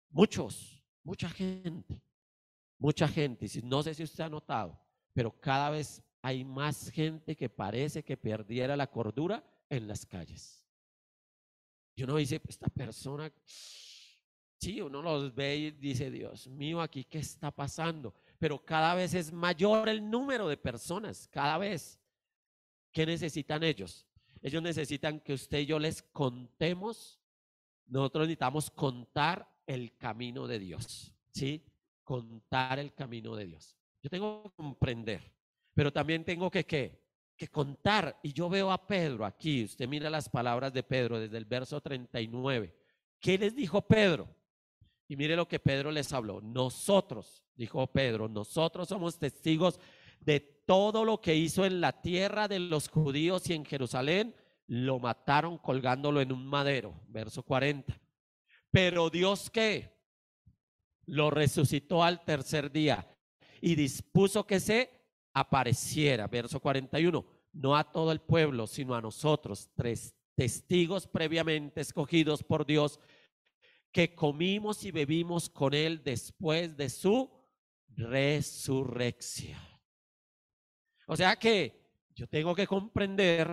[0.09, 2.03] Muchos, mucha gente,
[2.77, 3.47] mucha gente.
[3.63, 4.77] No sé si usted ha notado,
[5.19, 10.65] pero cada vez hay más gente que parece que perdiera la cordura en las calles.
[11.93, 17.19] Y uno dice, esta persona, sí, uno los ve y dice, Dios mío, aquí qué
[17.19, 18.13] está pasando.
[18.37, 21.99] Pero cada vez es mayor el número de personas, cada vez.
[22.89, 24.07] ¿Qué necesitan ellos?
[24.41, 27.19] Ellos necesitan que usted y yo les contemos.
[27.87, 31.61] Nosotros necesitamos contar el camino de Dios, ¿sí?
[32.05, 33.78] Contar el camino de Dios.
[34.01, 35.21] Yo tengo que comprender,
[35.73, 38.19] pero también tengo que, que contar.
[38.23, 41.81] Y yo veo a Pedro aquí, usted mira las palabras de Pedro desde el verso
[41.81, 42.73] 39.
[43.19, 44.33] ¿Qué les dijo Pedro?
[45.07, 46.39] Y mire lo que Pedro les habló.
[46.39, 49.79] Nosotros, dijo Pedro, nosotros somos testigos
[50.21, 54.35] de todo lo que hizo en la tierra de los judíos y en Jerusalén.
[54.67, 57.99] Lo mataron colgándolo en un madero, verso 40.
[58.71, 59.97] Pero Dios qué?
[61.05, 63.07] Lo resucitó al tercer día
[63.61, 64.89] y dispuso que se
[65.33, 72.43] apareciera, verso 41, no a todo el pueblo, sino a nosotros, tres testigos previamente escogidos
[72.43, 72.99] por Dios,
[73.91, 77.29] que comimos y bebimos con Él después de su
[77.87, 79.59] resurrección.
[81.07, 81.79] O sea que
[82.15, 83.47] yo tengo que comprender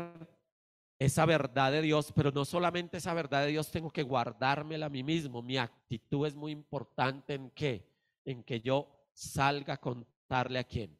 [0.98, 4.90] esa verdad de Dios, pero no solamente esa verdad de Dios, tengo que guardármela a
[4.90, 5.42] mí mismo.
[5.42, 7.90] Mi actitud es muy importante en qué?
[8.24, 10.96] En que yo salga a contarle a quién?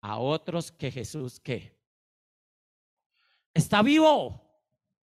[0.00, 1.74] A otros que Jesús qué?
[3.54, 4.40] Está vivo.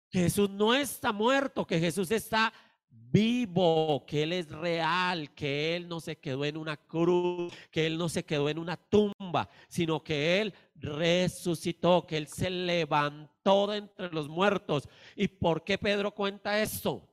[0.10, 2.54] Jesús no está muerto, que Jesús está
[2.90, 7.98] vivo, que Él es real, que Él no se quedó en una cruz, que Él
[7.98, 13.80] no se quedó en una tumba, sino que Él resucitó, que Él se levantó de
[13.80, 14.88] entre los muertos.
[15.16, 17.06] ¿Y por qué Pedro cuenta esto?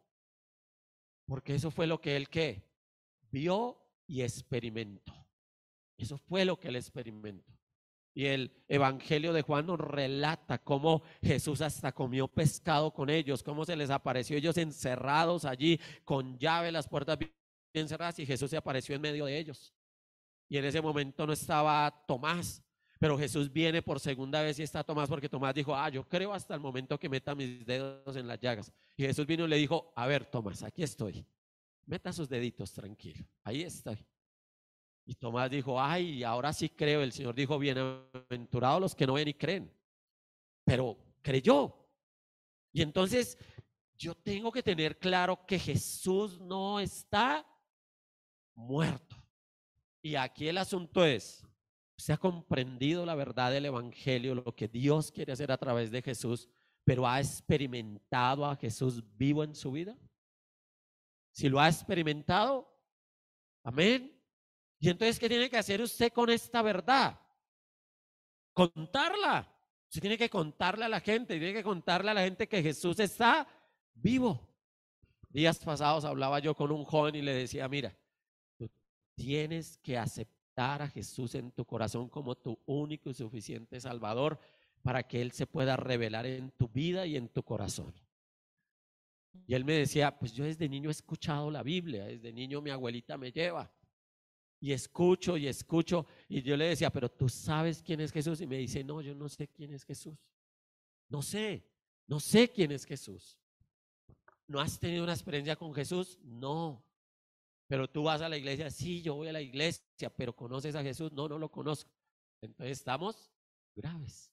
[1.27, 2.63] Porque eso fue lo que Él que
[3.33, 5.24] vio y experimentó.
[5.97, 7.53] Eso fue lo que Él experimentó.
[8.15, 13.65] Y el Evangelio de Juan nos relata cómo Jesús hasta comió pescado con ellos, cómo
[13.65, 18.57] se les apareció ellos encerrados allí con llave, las puertas bien cerradas y Jesús se
[18.57, 19.75] apareció en medio de ellos.
[20.49, 22.63] Y en ese momento no estaba Tomás,
[23.01, 26.33] pero Jesús viene por segunda vez y está Tomás porque Tomás dijo, ah, yo creo
[26.33, 28.73] hasta el momento que meta mis dedos en las llagas.
[28.97, 31.27] Y Jesús vino y le dijo, a ver, Tomás, aquí estoy.
[31.87, 33.27] Meta sus deditos tranquilo.
[33.43, 33.99] Ahí estoy.
[35.07, 37.03] Y Tomás dijo, ay, ahora sí creo.
[37.03, 39.73] El Señor dijo, bienaventurados los que no ven y creen.
[40.65, 41.75] Pero creyó.
[42.73, 43.39] Y entonces
[43.97, 47.47] yo tengo que tener claro que Jesús no está
[48.55, 49.17] muerto.
[50.03, 51.47] Y aquí el asunto es,
[51.97, 56.03] ¿se ha comprendido la verdad del Evangelio, lo que Dios quiere hacer a través de
[56.03, 56.49] Jesús,
[56.85, 59.97] pero ha experimentado a Jesús vivo en su vida?
[61.33, 62.71] Si lo ha experimentado,
[63.63, 64.14] amén.
[64.79, 67.19] Y entonces, ¿qué tiene que hacer usted con esta verdad?
[68.53, 69.51] Contarla.
[69.89, 72.99] Usted tiene que contarle a la gente, tiene que contarle a la gente que Jesús
[72.99, 73.47] está
[73.95, 74.49] vivo.
[75.29, 77.97] Días pasados hablaba yo con un joven y le decía, mira,
[78.57, 78.71] tú
[79.15, 84.39] tienes que aceptar a Jesús en tu corazón como tu único y suficiente Salvador
[84.83, 87.95] para que Él se pueda revelar en tu vida y en tu corazón.
[89.47, 92.71] Y él me decía, pues yo desde niño he escuchado la Biblia, desde niño mi
[92.71, 93.71] abuelita me lleva
[94.65, 96.07] y escucho y escucho.
[96.27, 98.41] Y yo le decía, pero tú sabes quién es Jesús.
[98.41, 100.17] Y me dice, no, yo no sé quién es Jesús.
[101.11, 101.69] No sé,
[102.07, 103.39] no sé quién es Jesús.
[104.47, 106.19] ¿No has tenido una experiencia con Jesús?
[106.23, 106.83] No.
[107.67, 110.83] Pero tú vas a la iglesia, sí, yo voy a la iglesia, pero ¿conoces a
[110.83, 111.13] Jesús?
[111.13, 111.91] No, no lo conozco.
[112.41, 113.31] Entonces estamos
[113.77, 114.33] graves.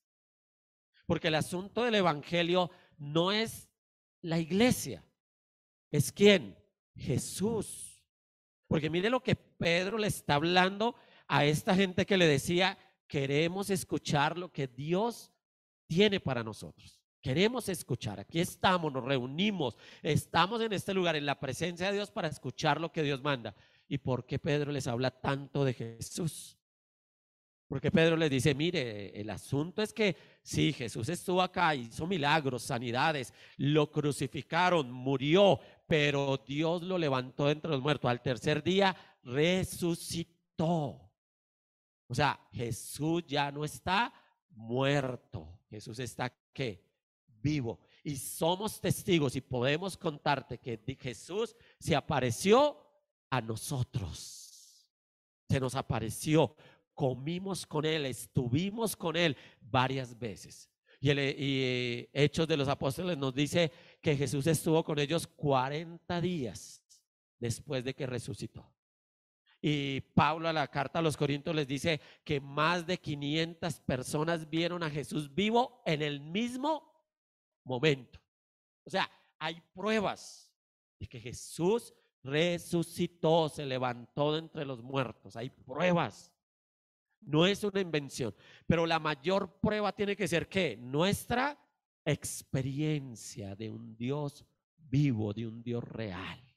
[1.08, 3.70] Porque el asunto del Evangelio no es
[4.22, 5.04] la iglesia,
[5.90, 6.58] es quién?
[6.96, 8.02] Jesús.
[8.72, 10.96] Porque mire lo que Pedro le está hablando
[11.28, 15.32] a esta gente que le decía, queremos escuchar lo que Dios
[15.86, 17.00] tiene para nosotros.
[17.22, 18.20] Queremos escuchar.
[18.20, 22.82] Aquí estamos, nos reunimos, estamos en este lugar, en la presencia de Dios para escuchar
[22.82, 23.54] lo que Dios manda.
[23.88, 26.58] ¿Y por qué Pedro les habla tanto de Jesús?
[27.68, 32.64] Porque Pedro les dice, mire, el asunto es que sí, Jesús estuvo acá, hizo milagros,
[32.64, 38.10] sanidades, lo crucificaron, murió, pero Dios lo levantó entre los muertos.
[38.10, 38.94] Al tercer día
[39.24, 41.12] resucitó.
[42.08, 44.14] O sea, Jesús ya no está
[44.50, 45.60] muerto.
[45.70, 46.84] Jesús está qué?
[47.42, 47.80] Vivo.
[48.04, 52.78] Y somos testigos y podemos contarte que Jesús se apareció
[53.30, 54.88] a nosotros.
[55.50, 56.56] Se nos apareció.
[56.94, 60.70] Comimos con Él, estuvimos con Él varias veces.
[61.00, 66.84] Y, y Hechos de los Apóstoles nos dice que Jesús estuvo con ellos 40 días
[67.40, 68.72] después de que resucitó.
[69.62, 74.50] Y Pablo a la carta a los Corintios les dice que más de 500 personas
[74.50, 76.92] vieron a Jesús vivo en el mismo
[77.64, 78.20] momento.
[78.84, 80.52] O sea, hay pruebas
[81.00, 81.94] de que Jesús
[82.24, 85.36] resucitó, se levantó de entre los muertos.
[85.36, 86.32] Hay pruebas.
[87.22, 88.34] No es una invención.
[88.66, 91.58] Pero la mayor prueba tiene que ser que nuestra
[92.04, 94.44] experiencia de un Dios
[94.78, 96.51] vivo, de un Dios real.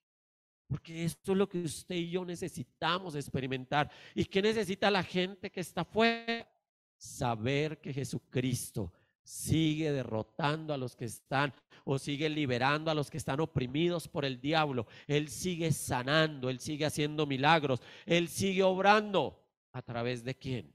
[0.75, 3.89] Porque esto es lo que usted y yo necesitamos experimentar.
[4.13, 6.51] ¿Y qué necesita la gente que está fuera?
[6.97, 11.55] Saber que Jesucristo sigue derrotando a los que están
[11.85, 14.89] o sigue liberando a los que están oprimidos por el diablo.
[15.07, 19.47] Él sigue sanando, Él sigue haciendo milagros, Él sigue obrando.
[19.71, 20.75] ¿A través de quién?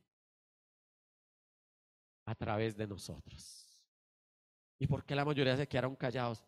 [2.24, 3.68] A través de nosotros.
[4.80, 6.46] ¿Y por qué la mayoría se quedaron callados?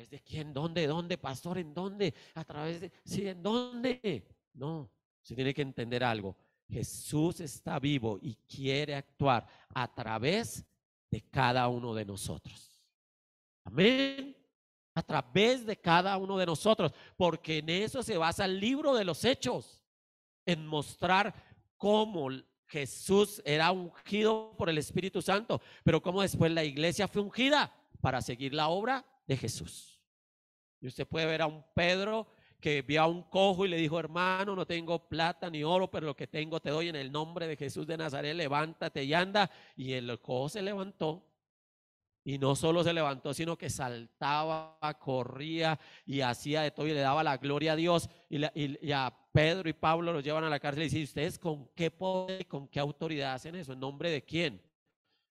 [0.00, 0.54] ¿A través de quién?
[0.54, 0.86] ¿Dónde?
[0.86, 1.18] ¿Dónde?
[1.18, 2.14] Pastor, ¿en dónde?
[2.34, 2.90] ¿A través de...
[3.04, 4.26] Sí, ¿en dónde?
[4.54, 4.90] No,
[5.20, 6.34] se tiene que entender algo.
[6.70, 10.64] Jesús está vivo y quiere actuar a través
[11.10, 12.82] de cada uno de nosotros.
[13.64, 14.34] Amén.
[14.94, 19.04] A través de cada uno de nosotros, porque en eso se basa el libro de
[19.04, 19.82] los hechos,
[20.46, 21.34] en mostrar
[21.76, 22.30] cómo
[22.64, 27.70] Jesús era ungido por el Espíritu Santo, pero como después la iglesia fue ungida
[28.00, 29.89] para seguir la obra de Jesús.
[30.80, 32.26] Y usted puede ver a un Pedro
[32.60, 36.06] que vio a un cojo y le dijo, hermano, no tengo plata ni oro, pero
[36.06, 39.50] lo que tengo te doy en el nombre de Jesús de Nazaret, levántate y anda.
[39.76, 41.26] Y el cojo se levantó.
[42.22, 47.00] Y no solo se levantó, sino que saltaba, corría y hacía de todo y le
[47.00, 48.10] daba la gloria a Dios.
[48.28, 51.90] Y, a Pedro y Pablo los llevan a la cárcel y dicen, ¿ustedes con qué
[51.90, 53.72] poder, con qué autoridad hacen eso?
[53.72, 54.62] ¿En nombre de quién?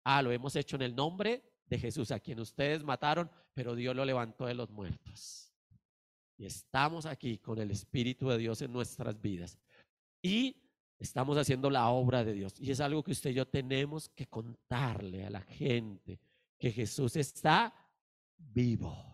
[0.04, 3.96] Ah, lo hemos hecho en el nombre de Jesús, a quien ustedes mataron, pero Dios
[3.96, 5.52] lo levantó de los muertos.
[6.38, 9.58] Y estamos aquí con el Espíritu de Dios en nuestras vidas.
[10.22, 10.58] Y
[11.00, 12.60] estamos haciendo la obra de Dios.
[12.60, 16.20] Y es algo que usted y yo tenemos que contarle a la gente,
[16.58, 17.74] que Jesús está
[18.38, 19.14] vivo.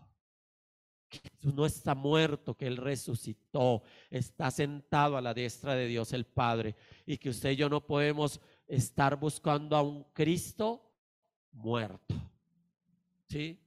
[1.08, 6.12] Que Jesús no está muerto, que Él resucitó, está sentado a la diestra de Dios
[6.12, 6.74] el Padre.
[7.06, 10.90] Y que usted y yo no podemos estar buscando a un Cristo
[11.52, 12.31] muerto.
[13.32, 13.58] ¿Sí?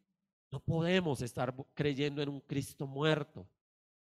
[0.51, 3.49] No podemos estar creyendo en un Cristo muerto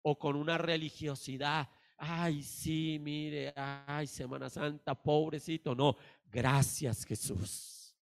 [0.01, 1.70] o con una religiosidad.
[1.99, 5.76] Ay, sí, mire, ay, Semana Santa, pobrecito.
[5.76, 5.95] No,
[6.32, 7.95] gracias Jesús.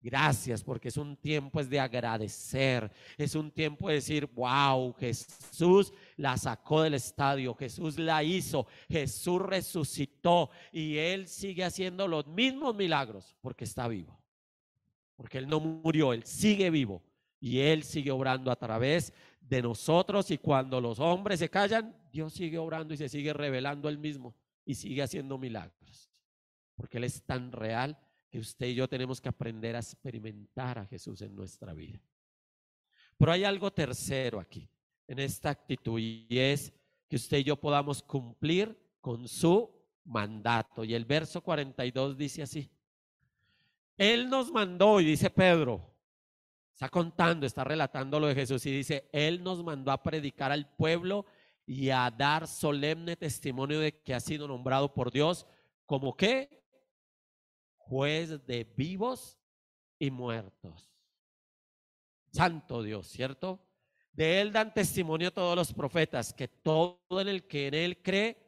[0.00, 5.92] Gracias porque es un tiempo es de agradecer, es un tiempo de decir, wow, Jesús
[6.16, 12.74] la sacó del estadio, Jesús la hizo, Jesús resucitó y Él sigue haciendo los mismos
[12.74, 14.21] milagros porque está vivo,
[15.22, 17.00] porque Él no murió, Él sigue vivo
[17.38, 22.32] y Él sigue obrando a través de nosotros y cuando los hombres se callan, Dios
[22.32, 26.10] sigue obrando y se sigue revelando Él mismo y sigue haciendo milagros.
[26.74, 27.96] Porque Él es tan real
[28.28, 32.00] que usted y yo tenemos que aprender a experimentar a Jesús en nuestra vida.
[33.16, 34.68] Pero hay algo tercero aquí,
[35.06, 36.72] en esta actitud, y es
[37.06, 39.70] que usted y yo podamos cumplir con su
[40.02, 40.82] mandato.
[40.82, 42.68] Y el verso 42 dice así.
[44.02, 45.92] Él nos mandó, y dice Pedro,
[46.82, 50.68] Está contando, está relatando lo de Jesús y dice, Él nos mandó a predicar al
[50.74, 51.26] pueblo
[51.64, 55.46] y a dar solemne testimonio de que ha sido nombrado por Dios
[55.86, 56.60] como qué?
[57.76, 59.38] Juez de vivos
[59.96, 60.90] y muertos.
[62.32, 63.64] Santo Dios, ¿cierto?
[64.12, 68.38] De Él dan testimonio todos los profetas, que todo en el que en Él cree,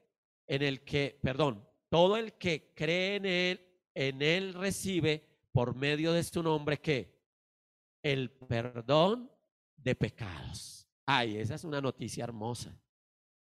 [0.49, 3.61] en el que, perdón, todo el que cree en Él,
[3.95, 7.17] en Él recibe por medio de su nombre que
[8.03, 9.31] el perdón
[9.77, 10.89] de pecados.
[11.07, 12.77] Ay, esa es una noticia hermosa.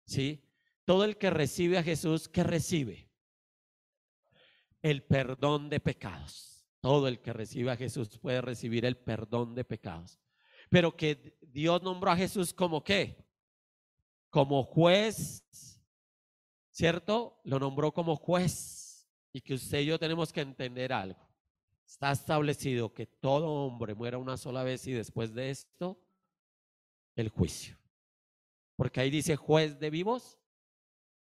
[0.05, 0.43] ¿Sí?
[0.83, 3.09] Todo el que recibe a Jesús, ¿qué recibe?
[4.81, 6.67] El perdón de pecados.
[6.81, 10.19] Todo el que recibe a Jesús puede recibir el perdón de pecados.
[10.69, 13.25] Pero que Dios nombró a Jesús como qué?
[14.29, 15.79] Como juez,
[16.69, 17.39] ¿cierto?
[17.45, 19.09] Lo nombró como juez.
[19.31, 21.32] Y que usted y yo tenemos que entender algo.
[21.93, 26.01] Está establecido que todo hombre muera una sola vez y después de esto,
[27.15, 27.77] el juicio.
[28.75, 30.39] Porque ahí dice juez de vivos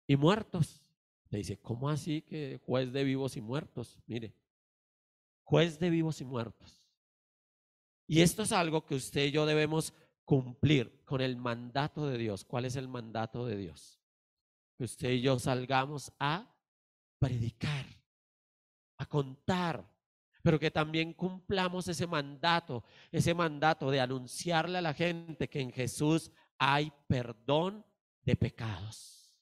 [0.08, 0.82] y muertos.
[1.30, 4.00] Le dice, ¿cómo así que juez de vivos y muertos?
[4.06, 4.34] Mire,
[5.44, 6.90] juez de vivos y muertos.
[8.08, 9.94] Y esto es algo que usted y yo debemos
[10.24, 12.44] cumplir con el mandato de Dios.
[12.44, 14.00] ¿Cuál es el mandato de Dios?
[14.76, 16.52] Que usted y yo salgamos a
[17.20, 17.86] predicar,
[18.98, 19.95] a contar,
[20.46, 25.72] pero que también cumplamos ese mandato, ese mandato de anunciarle a la gente que en
[25.72, 27.84] Jesús hay perdón
[28.22, 29.34] de pecados.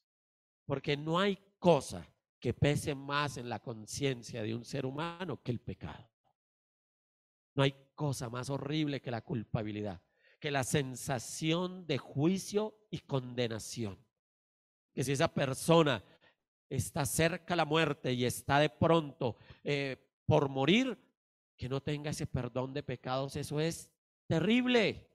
[0.65, 2.09] Porque no hay cosa
[2.41, 6.09] que pese más en la conciencia de un ser humano que el pecado.
[7.55, 10.01] No hay cosa más horrible que la culpabilidad,
[10.41, 13.99] que la sensación de juicio y condenación.
[14.95, 16.03] Que si esa persona
[16.71, 20.99] está cerca a la muerte y está de pronto eh, por morir,
[21.57, 23.91] que no tenga ese perdón de pecados, eso es
[24.27, 25.11] terrible.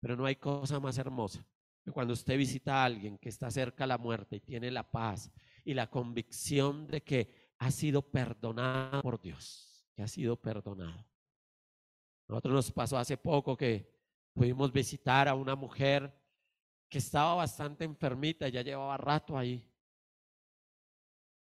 [0.00, 1.44] Pero no hay cosa más hermosa
[1.86, 4.90] que cuando usted visita a alguien que está cerca a la muerte y tiene la
[4.90, 5.30] paz
[5.64, 11.06] y la convicción de que ha sido perdonado por Dios, que ha sido perdonado.
[12.26, 13.88] Nosotros nos pasó hace poco que
[14.32, 16.12] pudimos visitar a una mujer
[16.88, 19.64] que estaba bastante enfermita, ya llevaba rato ahí.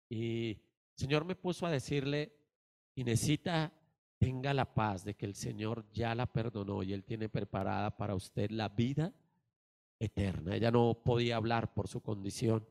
[0.10, 0.62] Y el
[0.96, 2.39] Señor me puso a decirle,
[3.00, 3.72] y necesita,
[4.18, 8.14] tenga la paz de que el Señor ya la perdonó y Él tiene preparada para
[8.14, 9.14] usted la vida
[10.00, 10.54] eterna.
[10.54, 12.68] Ella no podía hablar por su condición.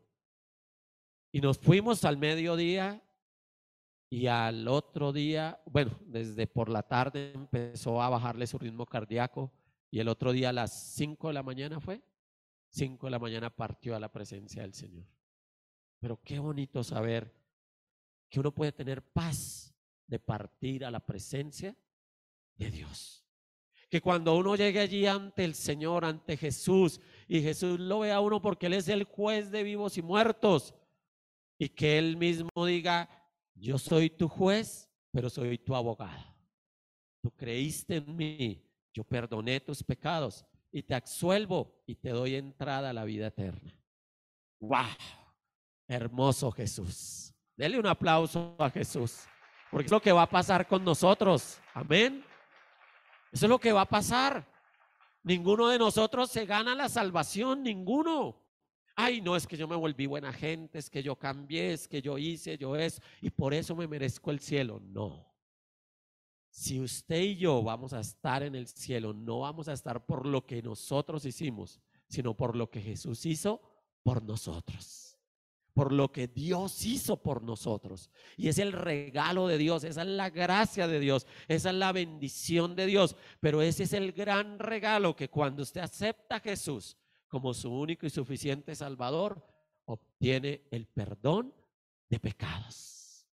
[1.32, 3.02] Y nos fuimos al mediodía
[4.10, 9.50] y al otro día, bueno, desde por la tarde empezó a bajarle su ritmo cardíaco
[9.90, 12.02] y el otro día a las 5 de la mañana fue,
[12.68, 15.06] 5 de la mañana partió a la presencia del Señor.
[15.98, 17.34] Pero qué bonito saber
[18.28, 19.67] que uno puede tener paz
[20.08, 21.76] de partir a la presencia
[22.56, 23.24] de Dios.
[23.88, 28.20] Que cuando uno llegue allí ante el Señor, ante Jesús, y Jesús lo vea a
[28.20, 30.74] uno porque Él es el juez de vivos y muertos,
[31.58, 33.08] y que Él mismo diga,
[33.54, 36.34] yo soy tu juez, pero soy tu abogado.
[37.22, 42.90] Tú creíste en mí, yo perdoné tus pecados y te absuelvo y te doy entrada
[42.90, 43.74] a la vida eterna.
[44.60, 44.86] ¡Wow!
[45.86, 47.34] Hermoso Jesús.
[47.56, 49.24] Dele un aplauso a Jesús,
[49.70, 51.58] porque es lo que va a pasar con nosotros.
[51.74, 52.24] Amén.
[53.32, 54.46] Eso es lo que va a pasar.
[55.22, 58.36] Ninguno de nosotros se gana la salvación, ninguno.
[58.96, 62.00] Ay, no es que yo me volví buena gente, es que yo cambié, es que
[62.00, 64.80] yo hice, yo es, y por eso me merezco el cielo.
[64.82, 65.26] No.
[66.50, 70.26] Si usted y yo vamos a estar en el cielo, no vamos a estar por
[70.26, 73.60] lo que nosotros hicimos, sino por lo que Jesús hizo
[74.02, 75.07] por nosotros
[75.78, 78.10] por lo que Dios hizo por nosotros.
[78.36, 81.92] Y es el regalo de Dios, esa es la gracia de Dios, esa es la
[81.92, 83.14] bendición de Dios.
[83.38, 86.96] Pero ese es el gran regalo que cuando usted acepta a Jesús
[87.28, 89.46] como su único y suficiente Salvador,
[89.84, 91.54] obtiene el perdón
[92.10, 93.24] de pecados.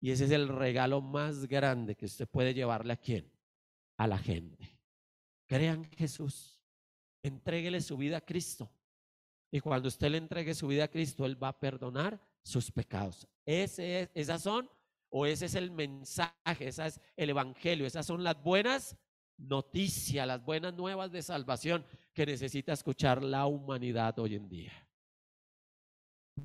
[0.00, 3.30] Y ese es el regalo más grande que usted puede llevarle a quién?
[3.96, 4.76] A la gente.
[5.46, 6.58] Crean Jesús.
[7.22, 8.68] Entréguele su vida a Cristo.
[9.54, 13.28] Y cuando usted le entregue su vida a Cristo, Él va a perdonar sus pecados.
[13.44, 14.68] Ese es, esas son,
[15.10, 18.96] o ese es el mensaje, ese es el evangelio, esas son las buenas
[19.36, 21.84] noticias, las buenas nuevas de salvación
[22.14, 24.72] que necesita escuchar la humanidad hoy en día.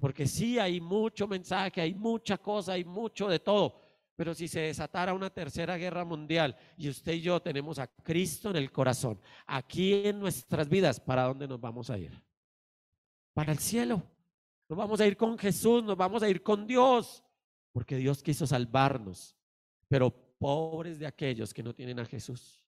[0.01, 3.79] Porque sí hay mucho mensaje, hay mucha cosa, hay mucho de todo.
[4.17, 8.49] Pero si se desatara una tercera guerra mundial y usted y yo tenemos a Cristo
[8.49, 12.26] en el corazón, aquí en nuestras vidas, ¿para dónde nos vamos a ir?
[13.37, 14.01] Para el cielo.
[14.67, 17.23] Nos vamos a ir con Jesús, nos vamos a ir con Dios,
[17.71, 19.35] porque Dios quiso salvarnos.
[19.87, 20.09] Pero
[20.39, 22.65] pobres de aquellos que no tienen a Jesús.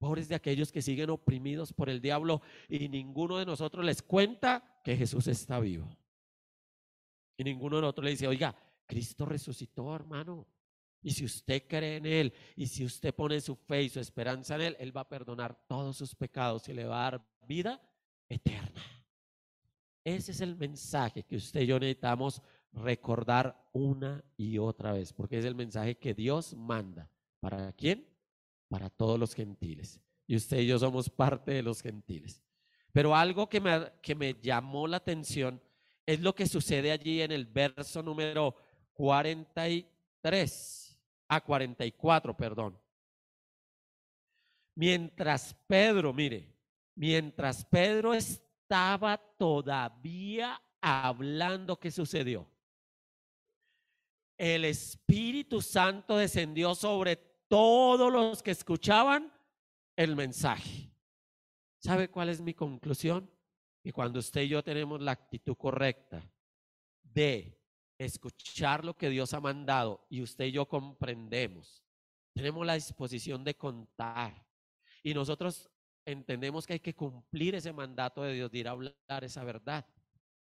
[0.00, 4.80] Pobres de aquellos que siguen oprimidos por el diablo y ninguno de nosotros les cuenta
[4.82, 5.96] que Jesús está vivo.
[7.36, 8.52] Y ninguno de nosotros le dice, oiga,
[8.86, 10.44] Cristo resucitó, hermano.
[11.02, 14.56] Y si usted cree en Él y si usted pone su fe y su esperanza
[14.56, 17.80] en Él, Él va a perdonar todos sus pecados y le va a dar vida
[18.28, 18.82] eterna.
[20.04, 22.42] Ese es el mensaje que usted y yo necesitamos
[22.72, 27.08] recordar una y otra vez, porque es el mensaje que Dios manda.
[27.40, 28.06] ¿Para quién?
[28.68, 30.00] Para todos los gentiles.
[30.26, 32.42] Y usted y yo somos parte de los gentiles.
[32.92, 35.60] Pero algo que me, que me llamó la atención
[36.06, 38.54] es lo que sucede allí en el verso número
[38.92, 42.78] 43, a 44, perdón.
[44.74, 46.46] Mientras Pedro, mire,
[46.94, 48.43] mientras Pedro es
[48.74, 52.44] estaba todavía hablando, ¿qué sucedió?
[54.36, 57.14] El Espíritu Santo descendió sobre
[57.46, 59.32] todos los que escuchaban
[59.94, 60.90] el mensaje.
[61.78, 63.30] ¿Sabe cuál es mi conclusión?
[63.80, 66.28] Que cuando usted y yo tenemos la actitud correcta
[67.00, 67.56] de
[67.96, 71.84] escuchar lo que Dios ha mandado y usted y yo comprendemos,
[72.32, 74.44] tenemos la disposición de contar
[75.04, 75.70] y nosotros
[76.04, 79.86] entendemos que hay que cumplir ese mandato de Dios, de ir a hablar esa verdad.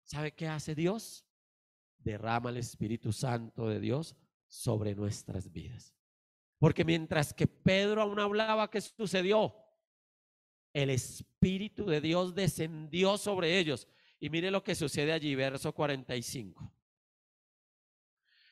[0.03, 1.25] ¿Sabe qué hace Dios?
[1.97, 4.15] Derrama el Espíritu Santo de Dios
[4.47, 5.93] sobre nuestras vidas.
[6.59, 9.55] Porque mientras que Pedro aún hablaba, ¿qué sucedió?
[10.73, 13.87] El Espíritu de Dios descendió sobre ellos.
[14.19, 16.73] Y mire lo que sucede allí, verso 45.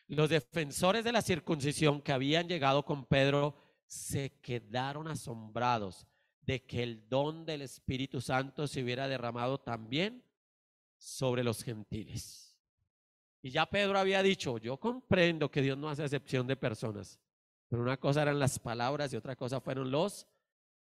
[0.08, 6.06] Los defensores de la circuncisión que habían llegado con Pedro se quedaron asombrados
[6.46, 10.24] de que el don del Espíritu Santo se hubiera derramado también
[10.98, 12.56] sobre los gentiles.
[13.41, 17.20] Y ya Pedro había dicho, yo comprendo que Dios no hace excepción de personas,
[17.68, 20.28] pero una cosa eran las palabras y otra cosa fueron los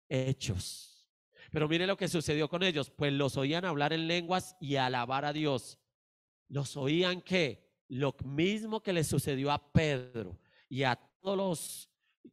[0.09, 1.07] hechos.
[1.51, 5.25] Pero mire lo que sucedió con ellos, pues los oían hablar en lenguas y alabar
[5.25, 5.77] a Dios.
[6.49, 10.39] Los oían que lo mismo que le sucedió a Pedro
[10.69, 11.89] y a todos los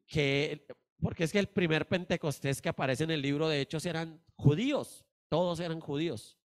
[0.07, 0.66] que
[1.01, 5.05] porque es que el primer Pentecostés que aparece en el libro de Hechos eran judíos,
[5.28, 6.38] todos eran judíos.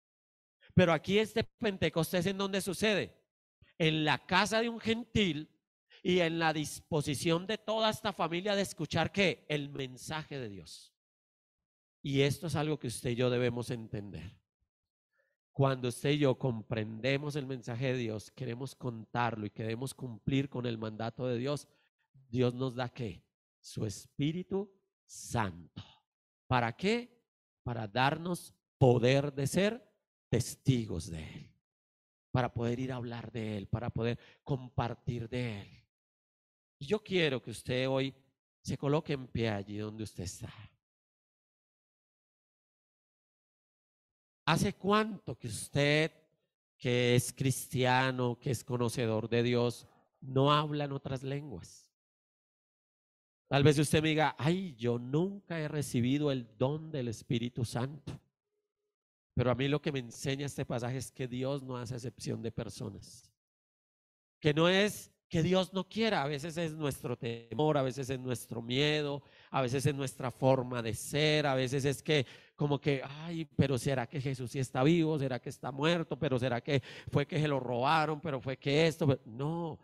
[0.74, 3.16] Pero aquí este Pentecostés en donde sucede?
[3.78, 5.50] En la casa de un gentil
[6.02, 10.92] y en la disposición de toda esta familia de escuchar que el mensaje de Dios.
[12.02, 14.38] Y esto es algo que usted y yo debemos entender.
[15.50, 20.66] Cuando usted y yo comprendemos el mensaje de Dios, queremos contarlo y queremos cumplir con
[20.66, 21.66] el mandato de Dios,
[22.28, 23.25] Dios nos da qué?
[23.66, 24.72] su Espíritu
[25.04, 25.82] Santo.
[26.46, 27.20] ¿Para qué?
[27.64, 29.92] Para darnos poder de ser
[30.28, 31.52] testigos de Él,
[32.30, 35.84] para poder ir a hablar de Él, para poder compartir de Él.
[36.78, 38.14] Y yo quiero que usted hoy
[38.62, 40.52] se coloque en pie allí donde usted está.
[44.44, 46.12] ¿Hace cuánto que usted,
[46.78, 49.88] que es cristiano, que es conocedor de Dios,
[50.20, 51.85] no habla en otras lenguas?
[53.48, 58.20] Tal vez usted me diga, ay, yo nunca he recibido el don del Espíritu Santo.
[59.34, 62.42] Pero a mí lo que me enseña este pasaje es que Dios no hace excepción
[62.42, 63.30] de personas.
[64.40, 68.18] Que no es que Dios no quiera, a veces es nuestro temor, a veces es
[68.18, 73.02] nuestro miedo, a veces es nuestra forma de ser, a veces es que como que,
[73.04, 76.82] ay, pero será que Jesús sí está vivo, será que está muerto, pero será que
[77.10, 79.78] fue que se lo robaron, pero fue que esto, no.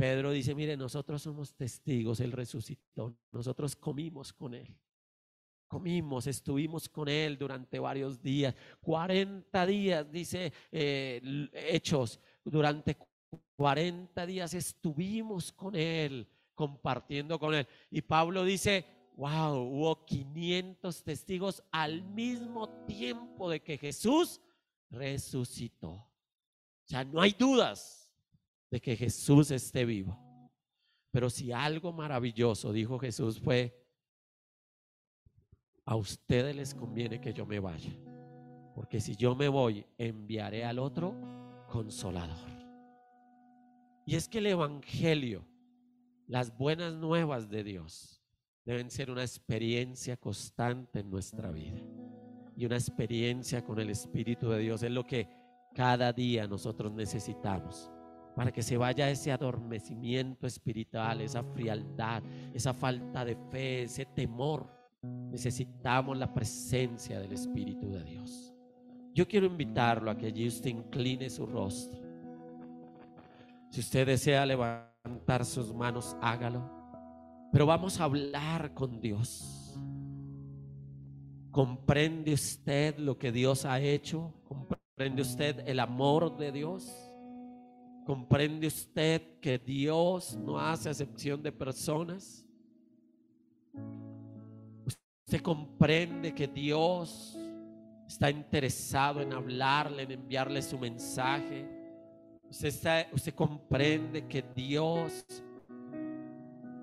[0.00, 4.74] Pedro dice, mire, nosotros somos testigos, Él resucitó, nosotros comimos con Él.
[5.68, 12.96] Comimos, estuvimos con Él durante varios días, 40 días, dice eh, Hechos, durante
[13.56, 17.68] 40 días estuvimos con Él, compartiendo con Él.
[17.90, 18.86] Y Pablo dice,
[19.18, 24.40] wow, hubo 500 testigos al mismo tiempo de que Jesús
[24.88, 25.90] resucitó.
[25.90, 27.99] O sea, no hay dudas
[28.70, 30.18] de que Jesús esté vivo.
[31.10, 33.76] Pero si algo maravilloso dijo Jesús fue,
[35.84, 37.92] a ustedes les conviene que yo me vaya,
[38.74, 41.16] porque si yo me voy, enviaré al otro
[41.68, 42.48] consolador.
[44.06, 45.44] Y es que el Evangelio,
[46.28, 48.22] las buenas nuevas de Dios,
[48.64, 51.80] deben ser una experiencia constante en nuestra vida.
[52.56, 55.28] Y una experiencia con el Espíritu de Dios es lo que
[55.74, 57.90] cada día nosotros necesitamos
[58.40, 62.22] para que se vaya ese adormecimiento espiritual, esa frialdad,
[62.54, 68.54] esa falta de fe, ese temor Necesitamos la presencia del Espíritu de Dios.
[69.12, 72.00] Yo quiero invitarlo a que allí usted incline su rostro.
[73.68, 76.62] Si usted desea levantar sus manos, hágalo.
[77.52, 79.78] Pero vamos a hablar con Dios.
[81.50, 84.32] ¿Comprende usted lo que Dios ha hecho?
[84.48, 87.09] ¿Comprende usted el amor de Dios?
[88.10, 92.44] ¿Comprende usted que Dios no hace excepción de personas?
[94.84, 97.38] Usted comprende que Dios
[98.08, 101.68] está interesado en hablarle, en enviarle su mensaje.
[102.50, 105.24] Usted, usted comprende que Dios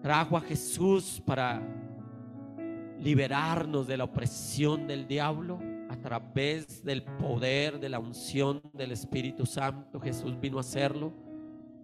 [0.01, 1.61] trajo a Jesús para
[3.01, 5.59] liberarnos de la opresión del diablo
[5.97, 9.99] a través del poder, de la unción del Espíritu Santo.
[9.99, 11.13] Jesús vino a hacerlo.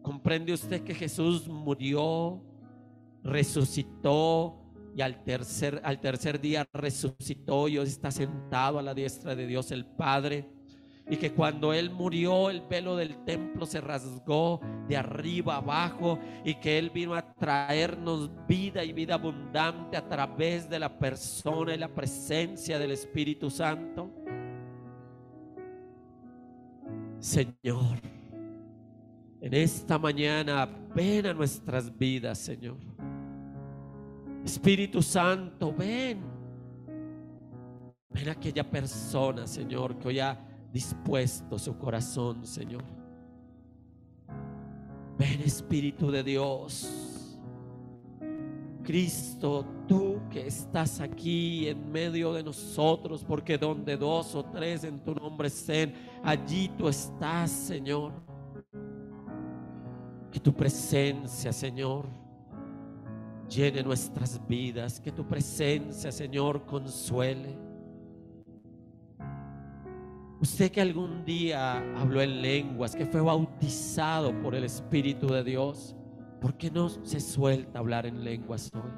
[0.01, 2.41] ¿Comprende usted que Jesús murió,
[3.23, 4.59] resucitó,
[4.95, 9.47] y al tercer, al tercer día resucitó y hoy está sentado a la diestra de
[9.47, 10.47] Dios el Padre.
[11.09, 16.55] Y que cuando Él murió el velo del templo se rasgó de arriba abajo y
[16.55, 21.77] que Él vino a traernos vida y vida abundante a través de la persona y
[21.77, 24.09] la presencia del Espíritu Santo.
[27.19, 27.99] Señor,
[29.41, 32.77] en esta mañana ven a nuestras vidas, Señor.
[34.43, 36.21] Espíritu Santo, ven.
[38.09, 40.37] Ven a aquella persona, Señor, que hoy ha
[40.73, 42.83] dispuesto su corazón, Señor.
[45.17, 47.39] Ven, Espíritu de Dios.
[48.83, 54.99] Cristo, tú que estás aquí en medio de nosotros, porque donde dos o tres en
[54.99, 55.93] tu nombre estén,
[56.23, 58.11] allí tú estás, Señor.
[60.31, 62.07] Que tu presencia, Señor,
[63.47, 67.62] llene nuestras vidas, que tu presencia, Señor, consuele.
[70.43, 75.95] Usted que algún día habló en lenguas, que fue bautizado por el Espíritu de Dios,
[76.41, 78.91] ¿por qué no se suelta hablar en lenguas hoy?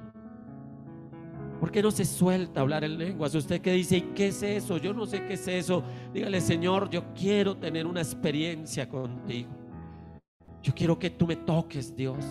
[1.59, 3.35] ¿Por qué no se suelta hablar en lenguas?
[3.35, 4.77] Usted que dice, ¿y qué es eso?
[4.77, 5.83] Yo no sé qué es eso.
[6.11, 9.51] Dígale, Señor, yo quiero tener una experiencia contigo.
[10.63, 12.25] Yo quiero que tú me toques, Dios.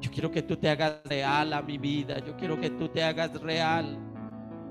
[0.00, 2.18] Yo quiero que tú te hagas real a mi vida.
[2.18, 3.96] Yo quiero que tú te hagas real.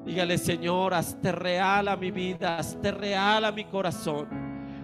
[0.06, 4.28] Dígale, Señor, hazte real a mi vida, hazte real a mi corazón.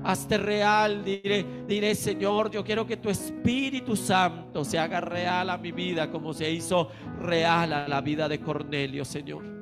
[0.03, 5.57] Hazte real, diré, diré, Señor, yo quiero que tu Espíritu Santo se haga real a
[5.57, 6.89] mi vida como se hizo
[7.19, 9.58] real a la vida de Cornelio, Señor.